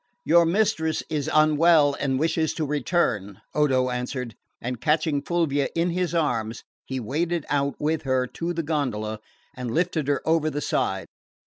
"Your 0.25 0.47
mistress 0.47 1.03
is 1.11 1.29
unwell 1.31 1.95
and 1.99 2.17
wishes 2.17 2.55
to 2.55 2.65
return," 2.65 3.39
Odo 3.53 3.91
answered; 3.91 4.33
and 4.59 4.81
catching 4.81 5.21
Fulvia 5.21 5.69
in 5.75 5.91
his 5.91 6.15
arms 6.15 6.63
he 6.85 6.99
waded 6.99 7.45
out 7.49 7.75
with 7.77 8.01
her 8.01 8.25
to 8.25 8.51
the 8.51 8.63
gondola 8.63 9.19
and 9.55 9.69
lifted 9.69 10.07
her 10.07 10.27
over 10.27 10.49
the 10.49 10.59
side. 10.59 11.05